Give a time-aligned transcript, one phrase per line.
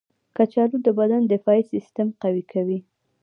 [0.35, 2.79] کچالو د بدن دفاعي سیستم قوي کوي.